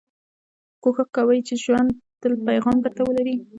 کوښښ 0.83 1.07
کوئ، 1.15 1.39
چي 1.47 1.55
ژوند 1.63 1.89
تل 2.21 2.33
پیغام 2.47 2.77
در 2.83 2.91
ته 2.97 3.01
ولري. 3.05 3.35